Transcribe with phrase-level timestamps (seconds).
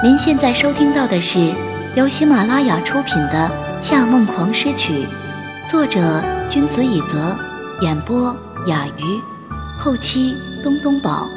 [0.00, 1.52] 您现在收听到的是
[1.96, 3.50] 由喜马拉雅出品的
[3.82, 4.92] 《夏梦狂诗曲》，
[5.68, 7.36] 作者君子以泽，
[7.80, 8.32] 演播
[8.68, 9.20] 雅鱼，
[9.76, 10.32] 后期
[10.62, 11.28] 东东宝。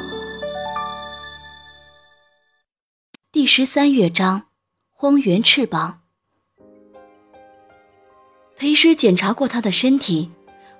[3.32, 4.44] 第十三乐章：
[4.92, 5.98] 荒原翅膀。
[8.56, 10.30] 裴师检查过他的身体，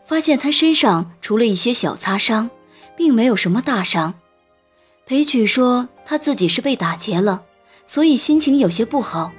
[0.05, 2.49] 发现他身上除了一些小擦伤，
[2.97, 4.15] 并没有什么大伤。
[5.05, 7.43] 裴曲说他自己是被打劫了。
[7.87, 9.33] 所以心情有些不好，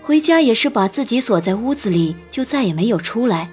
[0.00, 3.50] 回家也是把自己锁在屋子里，就再也没有出来。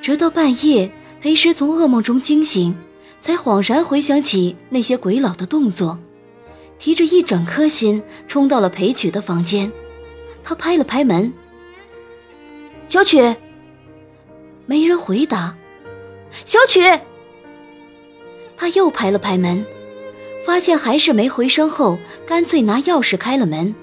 [0.00, 2.76] 直到半夜，裴师从噩梦中惊醒，
[3.20, 5.98] 才恍然回想起那些鬼佬的动作，
[6.78, 9.70] 提着一整颗心冲到了裴曲的房间。
[10.44, 11.32] 他拍了拍门
[12.88, 13.18] ：“小曲。”
[14.66, 15.56] 没人回答。
[16.44, 16.80] 小曲。
[18.56, 19.64] 他又拍了拍门。
[20.44, 23.74] 发现还是没回声后，干脆拿钥匙开了门。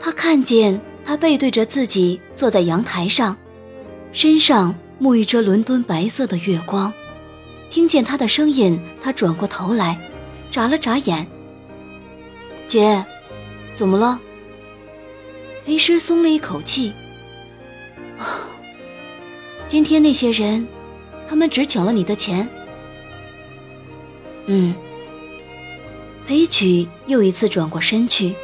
[0.00, 3.36] 他看见他背对着自己坐在阳台上，
[4.12, 6.92] 身上沐浴着伦敦白色的月光。
[7.70, 9.98] 听见他的声音，他转过头来，
[10.50, 11.26] 眨了眨眼。
[12.68, 13.04] 姐，
[13.74, 14.20] 怎么了？
[15.64, 16.92] 裴师松了一口气。
[19.66, 20.66] 今天那些人，
[21.28, 22.48] 他们只抢了你的钱。
[24.46, 24.74] 嗯。
[26.26, 28.34] 裴曲又一次转过身去，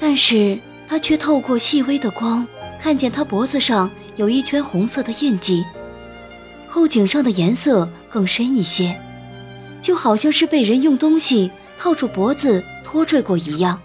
[0.00, 0.58] 但是
[0.88, 2.46] 他却透过细微的光，
[2.80, 5.64] 看见他脖子上有一圈红色的印记，
[6.66, 9.00] 后颈上的颜色更深一些，
[9.80, 13.80] 就好像是被人用东西套住脖子拖拽过一样。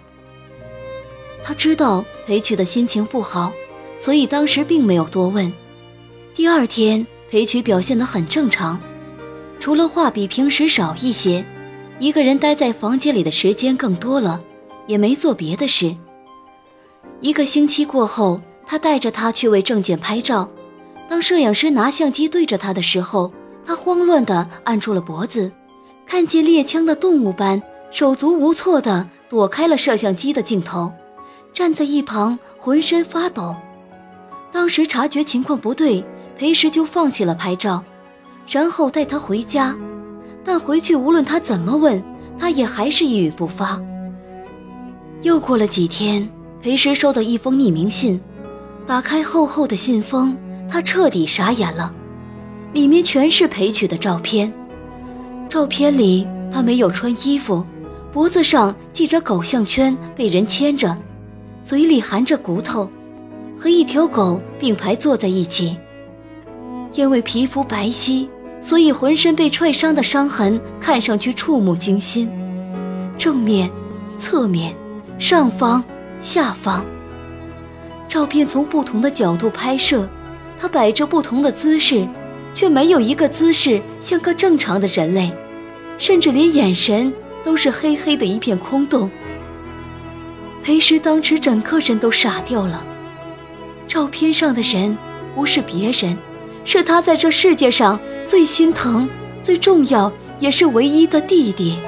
[1.43, 3.53] 他知道裴曲的心情不好，
[3.99, 5.51] 所以当时并没有多问。
[6.33, 8.79] 第二天，裴曲表现得很正常，
[9.59, 11.45] 除了话比平时少一些。
[11.99, 14.41] 一个人待在房间里的时间更多了，
[14.87, 15.93] 也没做别的事。
[17.19, 20.49] 一个星期过后，他带着他去为证件拍照。
[21.09, 23.31] 当摄影师拿相机对着他的时候，
[23.65, 25.51] 他慌乱地按住了脖子，
[26.05, 27.61] 看见猎枪的动物般
[27.91, 30.89] 手足无措地躲开了摄像机的镜头，
[31.51, 33.53] 站在一旁浑身发抖。
[34.53, 36.01] 当时察觉情况不对，
[36.37, 37.83] 裴时就放弃了拍照，
[38.47, 39.75] 然后带他回家。
[40.49, 42.03] 但回去无论他怎么问，
[42.35, 43.79] 他也还是一语不发。
[45.21, 46.27] 又过了几天，
[46.59, 48.19] 裴师收到一封匿名信，
[48.87, 50.35] 打开厚厚的信封，
[50.67, 51.93] 他彻底傻眼了，
[52.73, 54.51] 里面全是裴曲的照片。
[55.47, 57.63] 照片里他没有穿衣服，
[58.11, 60.97] 脖子上系着狗项圈，被人牵着，
[61.63, 62.89] 嘴里含着骨头，
[63.55, 65.77] 和一条狗并排坐在一起。
[66.93, 68.27] 因为皮肤白皙。
[68.61, 72.29] 所以，浑身被踹伤的伤痕看上去触目惊心。
[73.17, 73.69] 正面、
[74.17, 74.75] 侧面、
[75.17, 75.83] 上方、
[76.21, 76.85] 下方，
[78.07, 80.07] 照片从不同的角度拍摄，
[80.57, 82.07] 他摆着不同的姿势，
[82.53, 85.31] 却没有一个姿势像个正常的人类，
[85.97, 89.09] 甚至连眼神都是黑黑的一片空洞。
[90.61, 92.83] 裴时当时整个人都傻掉了。
[93.87, 94.97] 照片上的人
[95.33, 96.17] 不是别人，
[96.65, 97.97] 是他在这世界上。
[98.29, 99.09] 最心疼、
[99.41, 101.79] 最重要也是唯一的弟弟。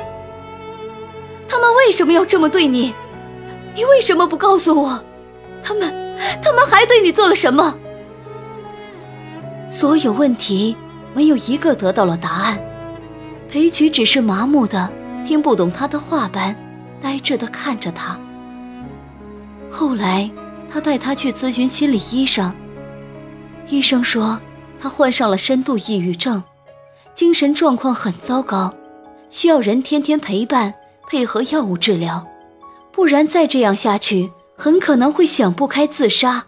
[1.47, 2.95] 他们为什么要这么对你？
[3.75, 4.99] 你为什么不告诉我？
[5.61, 5.93] 他们，
[6.41, 7.77] 他们还对你做了什么？
[9.69, 10.75] 所有问题
[11.13, 12.59] 没有一个得到了答案。
[13.47, 14.91] 裴曲只是麻木的
[15.23, 16.55] 听不懂他的话般，
[16.99, 18.19] 呆滞的看着他。
[19.69, 20.27] 后来，
[20.71, 22.51] 他带他去咨询心理医生，
[23.67, 24.41] 医生说。
[24.81, 26.43] 他患上了深度抑郁症，
[27.13, 28.73] 精神状况很糟糕，
[29.29, 30.73] 需要人天天陪伴，
[31.07, 32.25] 配合药物治疗，
[32.91, 36.43] 不然再这样下去，很可能会想不开自杀。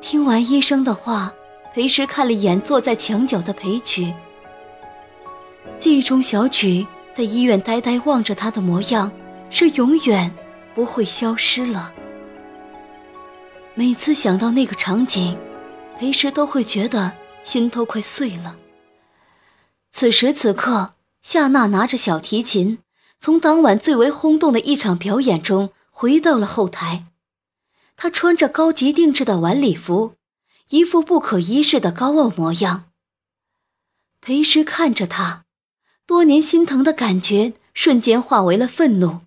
[0.00, 1.30] 听完医生的话，
[1.74, 4.14] 裴时看了眼坐在墙角的裴曲，
[5.78, 9.12] 记忆中小曲在医院呆呆望着他的模样，
[9.50, 10.32] 是永远
[10.74, 11.92] 不会消失了。
[13.74, 15.36] 每次想到那个场景。
[16.02, 17.12] 裴时都会觉得
[17.44, 18.56] 心都快碎了。
[19.92, 22.80] 此时此刻，夏娜拿着小提琴，
[23.20, 27.04] 从当晚最为轰动的一场表演中回到了后台。
[27.96, 30.14] 她穿着高级定制的晚礼服，
[30.70, 32.86] 一副不可一世的高傲模样。
[34.20, 35.44] 裴时看着她，
[36.04, 39.20] 多年心疼的感觉瞬间化为了愤怒。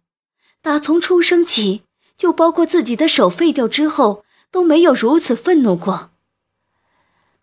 [0.61, 1.83] 打从出生起，
[2.17, 6.11] 就包括自己的手废掉之后，都没有如此愤怒过。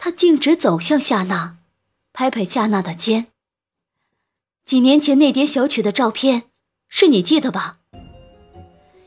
[0.05, 1.59] 他径直走向夏娜，
[2.13, 3.29] 拍拍夏娜的肩。
[4.65, 6.43] 几年前那叠小曲的照片，
[6.89, 7.79] 是你寄的吧？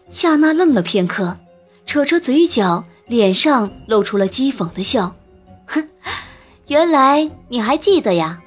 [0.09, 1.37] 夏娜愣了片刻，
[1.85, 5.13] 扯着嘴角，脸上露出了讥讽的笑。
[5.65, 5.85] 哼，
[6.67, 8.41] 原来你还记得呀？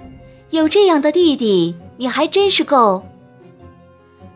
[0.49, 3.05] 有这样的弟弟，你还真是够。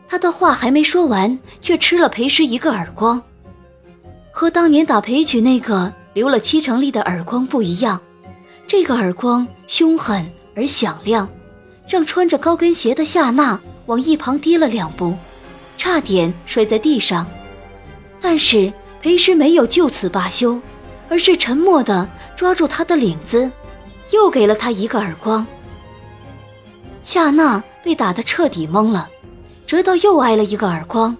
[0.06, 3.23] 他的话还没说完，却吃了裴师一个耳光。
[4.31, 8.00] 和当年打裴曲那个流了七成力的耳光不一样，
[8.67, 11.29] 这个耳光凶狠而响亮，
[11.88, 15.17] 让穿着高跟鞋的夏娜往一旁跌了两步。
[15.79, 17.26] 差点摔在地上，
[18.20, 20.61] 但是裴师没有就此罢休，
[21.09, 23.50] 而是沉默地抓住他的领子，
[24.11, 25.44] 又给了他一个耳光。
[27.03, 29.09] 夏娜被打得彻底懵了，
[29.67, 31.17] 直到又挨了一个耳光，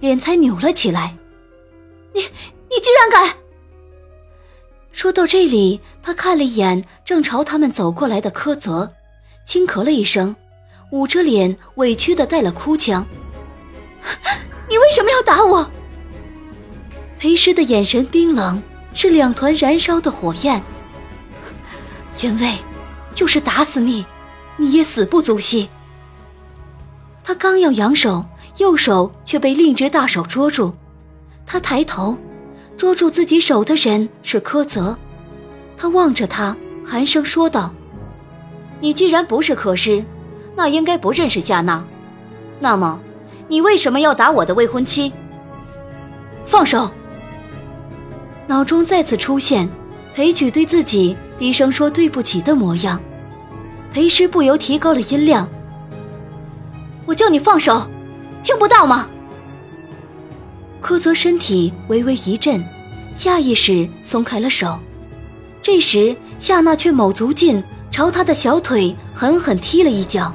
[0.00, 1.14] 脸才扭了起来。
[2.12, 3.36] 你你居然敢！
[4.92, 8.92] 说到这里，他看了一眼正朝他们走过来的柯泽，
[9.46, 10.34] 轻咳了一声，
[10.90, 13.06] 捂着脸委屈的带了哭腔。
[14.68, 15.68] 你为什么要打我？
[17.18, 18.62] 裴师的眼神冰冷，
[18.94, 20.62] 是两团燃烧的火焰。
[22.22, 22.54] 因为，
[23.14, 24.04] 就是打死你，
[24.56, 25.68] 你也死不足惜。
[27.24, 28.24] 他刚要扬手，
[28.58, 30.74] 右手却被另一只大手捉住。
[31.46, 32.16] 他抬头，
[32.80, 34.96] 捉住自己手的人是柯泽。
[35.76, 37.74] 他望着他，寒声说道
[38.80, 40.02] ：“你既然不是柯师，
[40.56, 41.84] 那应该不认识夏娜。
[42.58, 42.98] 那么。”
[43.48, 45.12] 你为什么要打我的未婚妻？
[46.46, 46.90] 放手！
[48.46, 49.68] 脑中再次出现
[50.14, 52.98] 裴举对自己低声说对不起的模样，
[53.92, 55.46] 裴师不由提高了音量
[57.04, 57.86] ：“我叫你放手，
[58.42, 59.06] 听不到吗？”
[60.80, 62.64] 柯泽身体微微一震，
[63.14, 64.78] 下意识松开了手。
[65.62, 70.32] 这时夏娜却卯足劲朝他的小腿狠狠踢了一脚。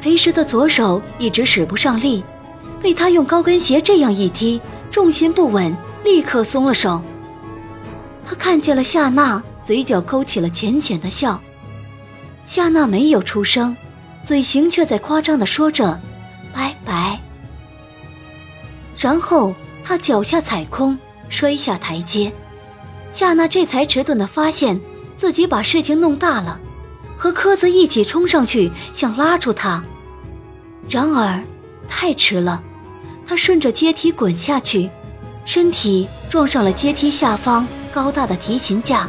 [0.00, 2.24] 裴时的左手一直使不上力，
[2.80, 4.60] 被他用高跟鞋这样一踢，
[4.90, 7.02] 重心不稳，立刻松了手。
[8.24, 11.40] 他看见了夏娜，嘴角勾起了浅浅的笑。
[12.44, 13.76] 夏娜没有出声，
[14.24, 16.00] 嘴型却在夸张地说着“”。
[19.02, 19.52] 然后
[19.82, 20.96] 他脚下踩空，
[21.28, 22.32] 摔下台阶。
[23.10, 24.80] 夏娜这才迟钝地发现
[25.16, 26.60] 自己把事情弄大了，
[27.16, 29.82] 和柯子一起冲上去想拉住他。
[30.88, 31.42] 然而，
[31.88, 32.62] 太迟了，
[33.26, 34.88] 他顺着阶梯滚下去，
[35.44, 39.08] 身体撞上了阶梯下方高大的提琴架。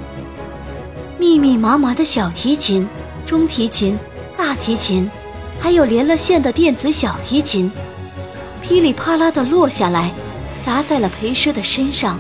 [1.20, 2.88] 密密麻麻的小提琴、
[3.28, 3.96] 中提琴、
[4.36, 5.08] 大提琴，
[5.60, 7.72] 还有连了线的电子小提琴，
[8.64, 10.10] 噼里啪啦地落下来，
[10.62, 12.18] 砸在了裴师的身上，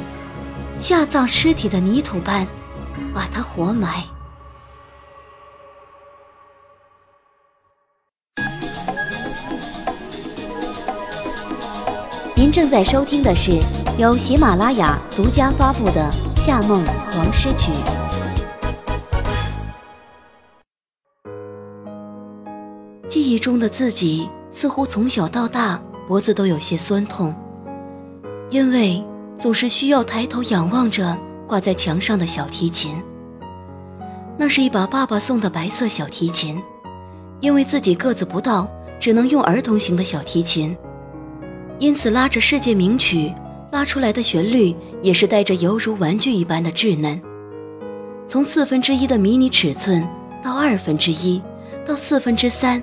[0.77, 2.45] 下葬尸体的泥土般，
[3.13, 4.03] 把他活埋。
[12.35, 13.57] 您正在收听的是
[13.97, 16.11] 由喜马拉雅独家发布的
[16.45, 17.71] 《夏梦黄诗曲》。
[23.07, 27.33] 记忆中的自己似乎从小到大脖子都有些酸痛，
[28.49, 29.03] 因为
[29.37, 31.17] 总是需要抬头仰望着
[31.47, 33.01] 挂在墙上的小提琴。
[34.37, 36.61] 那是一把爸爸送的白色小提琴，
[37.39, 38.67] 因为自己个子不到，
[38.99, 40.75] 只能用儿童型的小提琴。
[41.79, 43.31] 因此，拉着世界名曲，
[43.71, 47.21] 拉出来的旋律也是带着犹如玩具一般的稚嫩。
[48.27, 50.07] 从四分之一的迷你尺寸
[50.41, 51.41] 到二分之一，
[51.85, 52.81] 到四分之三，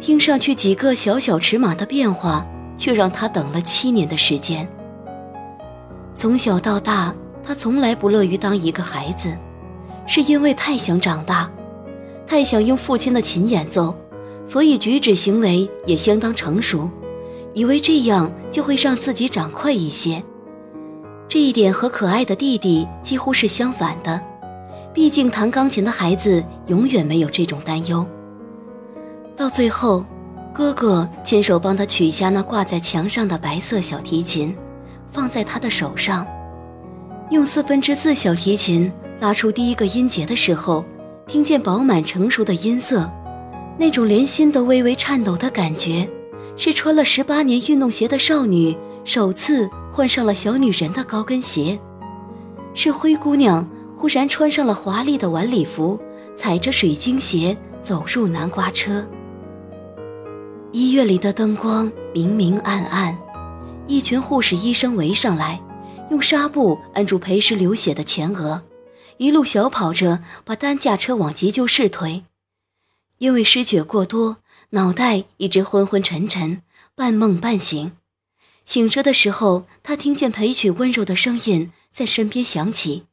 [0.00, 2.44] 听上去几个小小尺码的变化，
[2.80, 4.66] 却让他等了七年的时间。
[6.14, 9.36] 从小到大，他从来不乐于当一个孩子，
[10.06, 11.50] 是因为太想长大，
[12.26, 13.94] 太想用父亲的琴演奏，
[14.46, 16.88] 所以举止行为也相当成熟。
[17.52, 20.22] 以为这样就会让自己长快一些，
[21.28, 24.18] 这一点和可爱的弟弟几乎是相反的。
[24.94, 28.06] 毕竟弹钢琴的孩子永远没有这种担忧。
[29.36, 30.04] 到最后，
[30.60, 34.54] 哥哥亲手帮他取下那挂在墙上的白色小提琴，
[35.10, 36.26] 放在他的手上，
[37.30, 40.84] 用四分之四小提琴拉出第一个音节的时候，
[41.26, 43.10] 听见饱满成熟的音色，
[43.78, 46.06] 那种连心都微微颤抖的感觉。
[46.58, 48.76] 是穿了十八年运动鞋的少女
[49.06, 51.80] 首次换上了小女人的高跟鞋，
[52.74, 55.98] 是灰姑娘忽然穿上了华丽的晚礼服，
[56.36, 59.02] 踩着水晶鞋走入南瓜车。
[60.72, 63.18] 医院里的灯光明明暗暗，
[63.88, 65.60] 一群护士医生围上来，
[66.10, 68.62] 用纱布按住裴时流血的前额，
[69.16, 72.22] 一路小跑着把担架车往急救室推，
[73.18, 74.36] 因为失血过多。
[74.72, 76.62] 脑袋一直昏昏沉沉，
[76.94, 77.90] 半梦半醒，
[78.64, 83.06] 醒着的时候，他听见裴曲温柔的声音在身边响起：“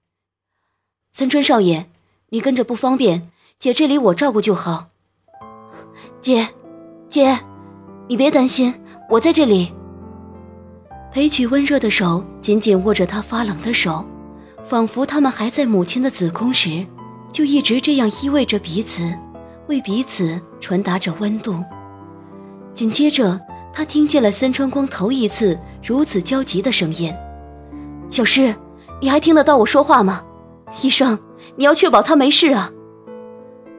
[1.11, 1.89] 三春少爷，
[2.29, 4.89] 你跟着不方便，姐这里我照顾就好。”
[6.21, 6.49] 姐，
[7.09, 7.39] 姐，
[8.09, 8.73] 你别担心，
[9.09, 9.73] 我在这里。
[11.11, 14.05] 裴曲温热的手紧紧握着他发冷的手，
[14.63, 16.85] 仿佛他们还在母亲的子宫时，
[17.33, 19.13] 就一直这样依偎着彼此，
[19.67, 21.61] 为彼此传达着温度。
[22.73, 23.37] 紧接着，
[23.73, 27.13] 他听见了森川光头一次如此焦急的声音
[28.09, 28.55] ：“小诗，
[29.01, 30.23] 你还听得到我说话吗？
[30.81, 31.19] 医生，
[31.57, 32.71] 你要确保他没事啊。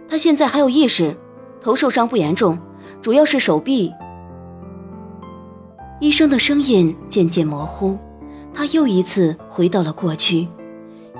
[0.06, 1.16] 他现在还有意识，
[1.62, 2.58] 头受伤不严重，
[3.00, 3.90] 主要是手臂。”
[6.00, 7.98] 医生的声音渐渐模糊，
[8.54, 10.46] 他又一次回到了过去，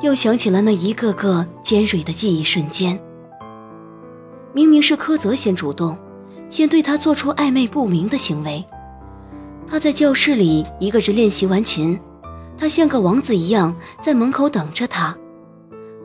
[0.02, 2.99] 又想起了那一个个尖锐的记忆瞬间。
[4.52, 5.99] 明明是柯泽先主动，
[6.49, 8.64] 先对他做出暧昧不明的行为。
[9.66, 11.99] 他在教室里一个人练习完琴，
[12.56, 15.16] 他像个王子一样在门口等着他。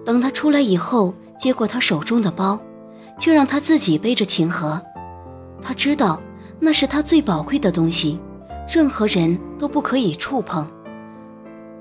[0.03, 2.59] 等他出来以后，接过他手中的包，
[3.19, 4.81] 却让他自己背着琴盒。
[5.61, 6.19] 他知道
[6.59, 8.19] 那是他最宝贵的东西。
[8.73, 10.67] 任何人都不可以触碰。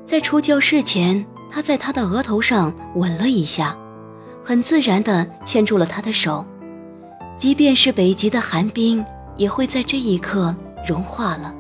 [0.05, 3.75] 在出教室前，他在他的额头上吻了一下，
[4.45, 6.45] 很自然地牵住了他的手。
[7.39, 9.03] 即便是北极的寒冰，
[9.39, 10.55] 也会在这一刻
[10.87, 11.55] 融化了。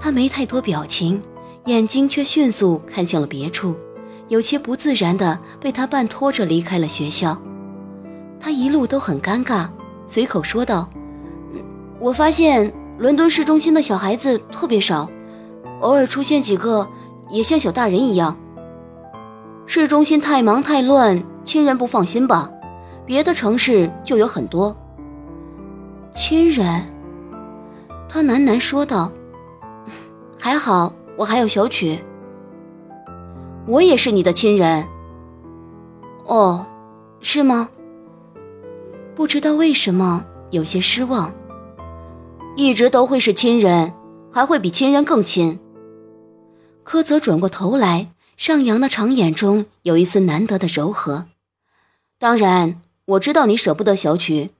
[0.00, 1.20] 他没太多表情，
[1.66, 3.76] 眼睛却迅速看向了别处，
[4.28, 7.38] 有些不自然地被他半拖着离开了学校。
[8.40, 9.68] 他一路都很尴尬，
[10.06, 10.88] 随口说道
[12.00, 12.72] ：“我发现。”
[13.02, 15.10] 伦敦市中心的小孩子特别少，
[15.80, 16.88] 偶尔出现几个，
[17.30, 18.38] 也像小大人一样。
[19.66, 22.48] 市中心太忙太乱，亲人不放心吧？
[23.04, 24.76] 别的城市就有很多。
[26.14, 26.80] 亲人，
[28.08, 29.10] 他喃喃说道
[30.38, 31.98] ：“还好，我还有小曲。
[33.66, 34.86] 我也是你的亲人。
[36.24, 36.64] 哦，
[37.18, 37.68] 是吗？
[39.16, 41.34] 不知道为什么有些失望。”
[42.54, 43.94] 一直都会是亲人，
[44.30, 45.58] 还会比亲人更亲。
[46.84, 51.26] 柯泽转过头来，上扬的长眼中有一丝难得的柔和。
[52.18, 54.50] 当然，我知道你舍不得小曲，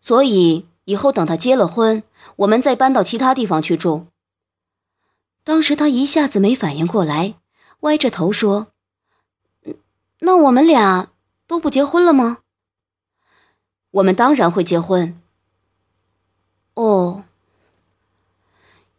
[0.00, 2.02] 所以以后等他结了婚，
[2.36, 4.06] 我们再搬到其他地方去住。
[5.44, 7.34] 当时他一下子没反应过来，
[7.80, 8.68] 歪着头说
[10.20, 11.10] ：“那我们俩
[11.46, 12.38] 都不结婚了吗？”
[13.92, 15.20] 我们当然会结婚。
[16.78, 17.24] 哦，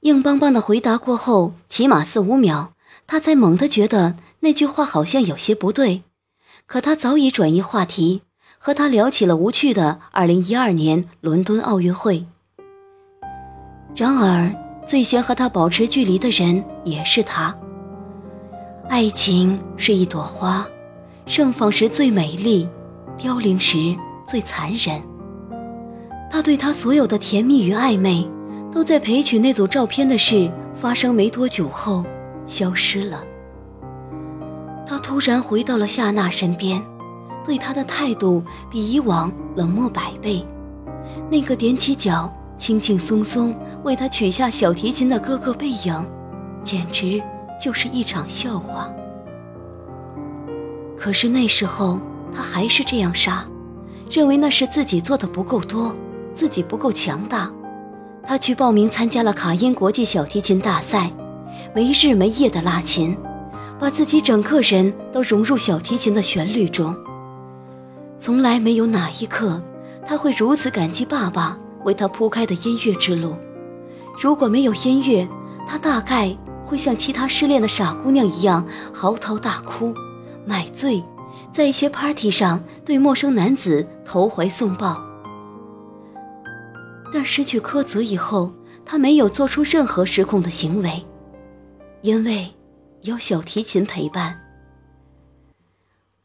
[0.01, 2.73] 硬邦邦的回答过后，起码四五秒，
[3.07, 6.03] 他才猛地觉得那句话好像有些不对。
[6.65, 8.23] 可他早已转移话题，
[8.57, 12.25] 和他聊起了无趣的二零一二年伦敦奥运会。
[13.95, 14.53] 然而，
[14.85, 17.57] 最先和他保持距离的人也是他。
[18.89, 20.67] 爱情是一朵花，
[21.25, 22.67] 盛放时最美丽，
[23.17, 23.95] 凋零时
[24.27, 25.01] 最残忍。
[26.29, 28.29] 他对他所有的甜蜜与暧昧，
[28.71, 32.05] 都在陪娶那组照片的事发生没多久后
[32.45, 33.23] 消失了。
[34.85, 36.81] 他突然回到了夏娜身边，
[37.43, 40.45] 对她的态度比以往冷漠百倍。
[41.29, 46.05] 那个踮起脚、轻轻松松为他取下小提琴的哥哥背影，
[46.63, 47.21] 简直
[47.59, 48.89] 就是一场笑话。
[50.97, 51.99] 可是那时候
[52.31, 53.45] 他还是这样傻，
[54.09, 55.95] 认为那是自己做的不够多。
[56.39, 57.51] 自己不够强大，
[58.23, 61.11] 他去报名参加了卡因国际小提琴大赛，
[61.75, 63.13] 没日没夜的拉琴，
[63.77, 66.95] 把自己整个人都融入小提琴的旋律中。
[68.17, 69.61] 从来没有哪一刻，
[70.07, 73.35] 他会如此感激爸爸为他铺开的音乐之路。
[74.17, 75.27] 如果没有音乐，
[75.67, 79.93] 他大概会像其他失恋的傻姑娘一样嚎啕大哭、
[80.45, 81.03] 买醉，
[81.51, 85.08] 在一些 party 上对陌生男子投怀送抱。
[87.11, 88.53] 但失去柯泽以后，
[88.85, 91.03] 他没有做出任何失控的行为，
[92.01, 92.53] 因为
[93.01, 94.39] 有小提琴陪伴。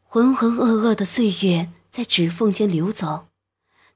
[0.03, 3.27] 浑浑噩噩的岁月在指缝间流走。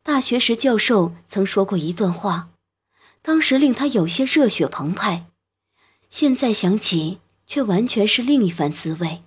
[0.01, 2.49] 大学时，教授曾说过一段话，
[3.21, 5.25] 当时令他有些热血澎湃，
[6.09, 9.21] 现在想起却完全是另一番滋味。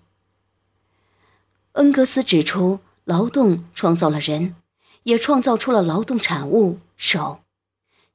[1.73, 4.57] 恩格斯指出，劳动创造了人，
[5.05, 7.42] 也创造出了劳动产物——手。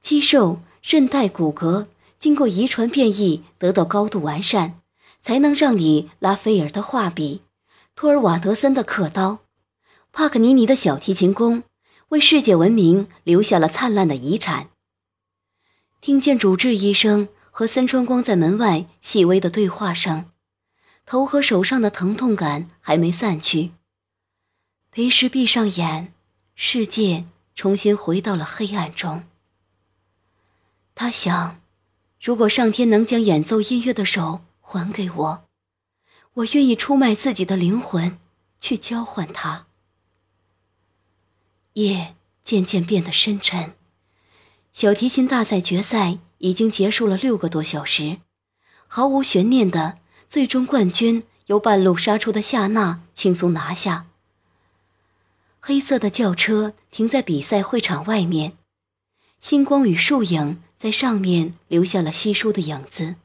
[0.02, 1.88] 肌肉、韧带、骨骼
[2.20, 4.80] 经过遗传变异得到高度完善，
[5.22, 7.42] 才能让你拉斐尔的画笔、
[7.96, 9.40] 托尔瓦德森的刻刀、
[10.12, 11.64] 帕克尼尼的小提琴弓，
[12.10, 14.70] 为世界文明留下了灿烂的遗产。
[16.00, 20.32] 听见主治医生和森川光在门外细微的对话声，
[21.06, 23.72] 头和手上的疼痛感还没散去。
[24.92, 26.14] 裴时闭上眼，
[26.56, 29.26] 世界重新回到了黑暗中。
[31.00, 31.62] 他想，
[32.20, 35.46] 如果上天能将演奏音乐的手还给我，
[36.34, 38.18] 我愿意出卖自己的灵魂，
[38.60, 39.68] 去交换它。
[41.74, 43.76] 夜渐渐变得深沉，
[44.74, 46.18] 小提琴大赛决赛。
[46.40, 48.20] 已经结束了六个多小时，
[48.86, 49.98] 毫无悬念的
[50.30, 54.06] 最终冠军由半路杀出的夏娜轻松拿下。
[55.60, 58.56] 黑色的轿车停在比赛会场外面，
[59.40, 63.16] 星光与树影在上面留下了稀疏的影子。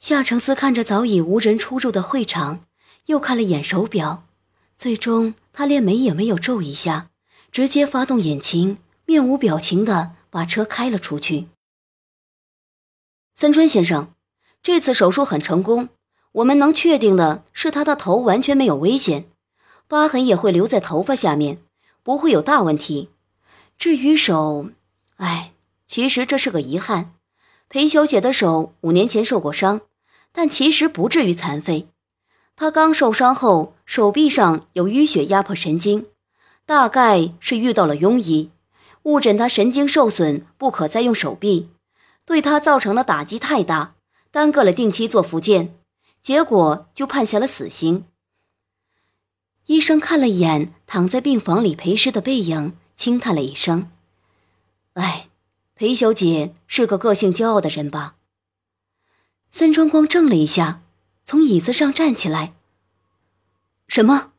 [0.00, 2.64] 夏承思看着早已无人出入的会场，
[3.06, 4.24] 又看了眼手表，
[4.76, 7.10] 最终他连眉也没有皱一下，
[7.50, 11.48] 直接发动引擎，面无表情的把车开了出去。
[13.34, 14.14] 森春先生，
[14.62, 15.88] 这次手术很成功。
[16.32, 19.24] 我们能确定的是，他的头完全没有危险，
[19.88, 21.58] 疤痕也会留在头发下面，
[22.02, 23.08] 不会有大问题。
[23.76, 24.70] 至于手，
[25.16, 25.52] 哎，
[25.88, 27.14] 其实这是个遗憾。
[27.68, 29.80] 裴小姐的手五年前受过伤，
[30.32, 31.88] 但其实不至于残废。
[32.54, 36.06] 她刚受伤后，手臂上有淤血压迫神经，
[36.64, 38.50] 大概是遇到了庸医，
[39.02, 41.70] 误诊她神经受损，不可再用手臂。
[42.24, 43.94] 对她造成的打击太大，
[44.30, 45.74] 耽搁了定期做复健，
[46.22, 48.04] 结果就判下了死刑。
[49.66, 53.90] 医生看了一眼躺在病房里裴师的背影，轻叹了一声
[54.94, 55.28] ：“哎，
[55.78, 58.16] 裴小姐是个个性骄傲的人吧？”
[59.52, 60.82] 森川光怔了一下，
[61.24, 62.54] 从椅子上站起来
[63.86, 64.32] ：“什么？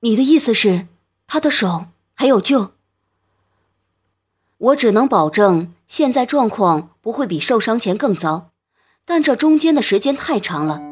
[0.00, 0.88] 你的意思是，
[1.28, 2.72] 他的手还有救？
[4.58, 8.50] 我只能保证。”现在状况不会比受伤前更糟，
[9.04, 10.82] 但这中间的时间太长了。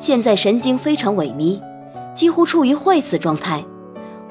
[0.00, 1.62] 现在神经非常萎靡，
[2.14, 3.62] 几乎处于坏死状态，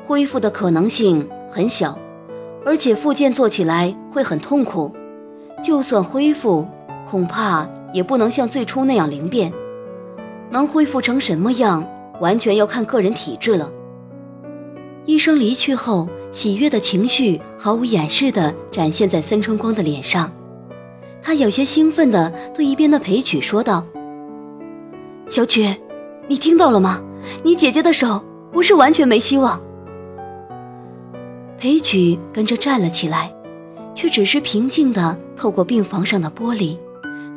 [0.08, 2.00] 恢复的可能性很小，
[2.68, 4.92] 而且复健做起来会很痛苦。
[5.64, 6.68] 就算恢复，
[7.10, 9.50] 恐怕也不能像最初那样灵便。
[10.50, 11.88] 能恢复成什么样，
[12.20, 13.72] 完全要看个人体质了。
[15.06, 16.10] 医生离去后。
[16.30, 20.30] 喜悦的情绪毫无掩饰地展现在森春光的脸上，
[21.22, 23.84] 他有些兴奋地对一边的裴曲说道
[25.28, 25.74] ：“小曲，
[26.28, 27.02] 你听到了吗？
[27.44, 29.60] 你姐姐的手不是完全没希望。”
[31.58, 33.34] 裴曲跟着站了起来，
[33.96, 36.78] 却只是平静地透过病房上的玻璃，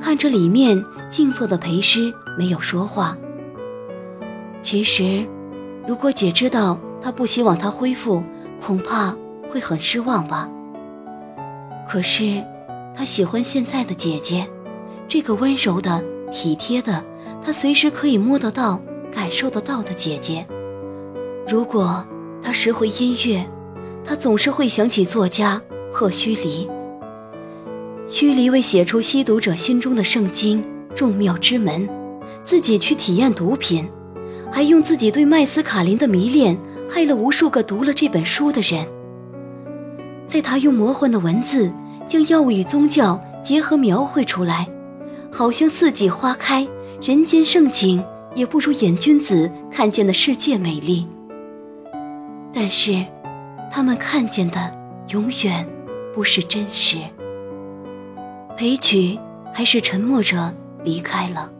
[0.00, 3.16] 看着里面静坐的裴师，没有说话。
[4.62, 5.26] 其实，
[5.86, 8.22] 如果姐知道他不希望他恢复，
[8.60, 9.16] 恐怕
[9.50, 10.48] 会很失望吧。
[11.88, 12.44] 可是，
[12.94, 14.46] 他喜欢现在的姐姐，
[15.08, 17.02] 这个温柔的、体贴的，
[17.42, 18.78] 他随时可以摸得到、
[19.10, 20.46] 感受得到的姐姐。
[21.48, 22.06] 如果
[22.42, 23.44] 他拾回音乐，
[24.04, 25.60] 他总是会想起作家
[25.92, 26.68] 贺胥黎。
[28.08, 31.88] 胥黎为写出吸毒者心中的圣经、众妙之门，
[32.42, 33.88] 自己去体验毒品，
[34.50, 36.58] 还用自己对麦斯卡林的迷恋。
[36.92, 38.84] 害了无数个读了这本书的人。
[40.26, 41.70] 在他用魔幻的文字
[42.08, 44.68] 将药物与宗教结合描绘出来，
[45.30, 46.66] 好像四季花开，
[47.00, 48.02] 人间盛景
[48.34, 51.06] 也不如瘾君子看见的世界美丽。
[52.52, 53.06] 但是，
[53.70, 54.76] 他们看见的
[55.08, 55.66] 永远
[56.12, 56.98] 不是真实。
[58.56, 59.18] 裴曲
[59.52, 60.52] 还是沉默着
[60.82, 61.50] 离开了。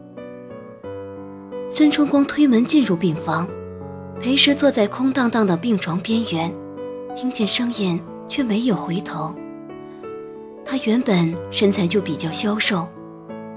[1.69, 3.47] 孙春光推门进入病房。
[4.19, 6.53] 裴时坐在空荡荡的病床边缘，
[7.15, 9.33] 听见声音却没有回头。
[10.63, 12.87] 他原本身材就比较消瘦，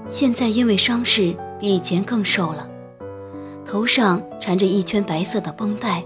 [0.09, 2.67] 现在因为伤势比以前更瘦了，
[3.63, 6.03] 头上缠着一圈白色的绷带，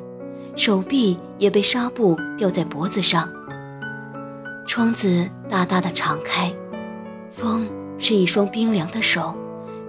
[0.60, 3.30] 手臂也被纱布吊在脖子上。
[4.68, 6.54] 窗子大大的敞开，
[7.32, 7.66] 风
[7.98, 9.34] 是一双冰凉的手，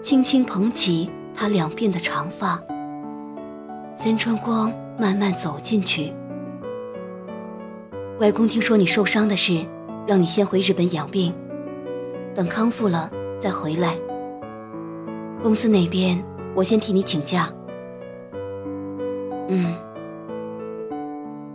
[0.00, 2.62] 轻轻捧起他两鬓的长发。
[3.96, 6.14] 森川光慢慢走进去。
[8.20, 9.66] 外公听说你受伤的事，
[10.06, 11.34] 让你先回日本养病，
[12.32, 13.98] 等康复了再回来。
[15.42, 17.52] 公司那边我先替你请假。
[19.48, 19.74] 嗯。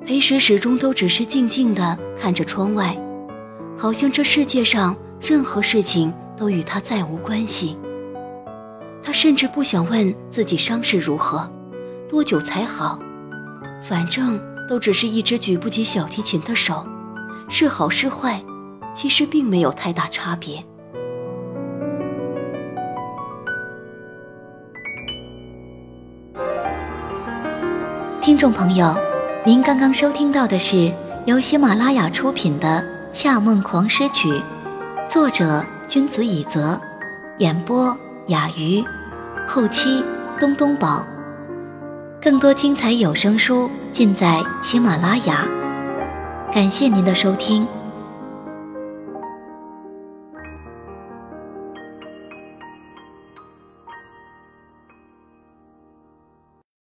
[0.06, 2.96] 裴时始终都只是静静的看着窗外
[3.76, 7.76] 好像这世界上任何事情都与他再无关系。
[9.02, 11.50] 他甚至不想问自己伤势如何
[12.08, 13.00] 多久才好？
[13.82, 14.40] 反正
[14.70, 16.86] 都只是一只举不起小提琴的手
[17.50, 18.44] 是好是坏
[18.94, 20.64] 其实并没有太大差别。
[28.22, 28.96] 听众朋友
[29.48, 30.92] 您刚刚收听到的是
[31.28, 32.84] 由喜马拉雅出品的
[33.16, 34.28] 《夏梦狂诗曲》，
[35.08, 36.82] 作者君子以泽，
[37.38, 38.84] 演播雅鱼，
[39.48, 40.04] 后期
[40.40, 41.06] 东东宝。
[42.20, 45.46] 更多精彩有声书尽在喜马拉雅，
[46.52, 47.68] 感谢您的收听。